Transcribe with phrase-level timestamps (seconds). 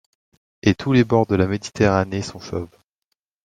[0.63, 2.75] Et tous les bords de la Méditerranée sont chauves.